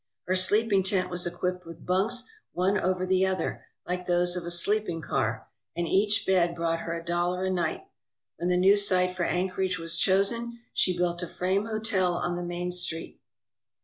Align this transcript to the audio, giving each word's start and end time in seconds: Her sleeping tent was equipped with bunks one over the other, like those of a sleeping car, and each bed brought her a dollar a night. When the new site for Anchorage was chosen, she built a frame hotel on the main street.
Her 0.27 0.35
sleeping 0.35 0.81
tent 0.81 1.11
was 1.11 1.27
equipped 1.27 1.63
with 1.63 1.85
bunks 1.85 2.27
one 2.53 2.75
over 2.75 3.05
the 3.05 3.23
other, 3.27 3.65
like 3.87 4.07
those 4.07 4.35
of 4.35 4.43
a 4.43 4.49
sleeping 4.49 4.99
car, 4.99 5.47
and 5.75 5.87
each 5.87 6.25
bed 6.25 6.55
brought 6.55 6.79
her 6.79 6.99
a 6.99 7.05
dollar 7.05 7.43
a 7.43 7.51
night. 7.51 7.83
When 8.37 8.49
the 8.49 8.57
new 8.57 8.77
site 8.77 9.15
for 9.15 9.25
Anchorage 9.25 9.77
was 9.77 9.99
chosen, 9.99 10.57
she 10.73 10.97
built 10.97 11.21
a 11.21 11.27
frame 11.27 11.65
hotel 11.65 12.15
on 12.15 12.35
the 12.35 12.41
main 12.41 12.71
street. 12.71 13.19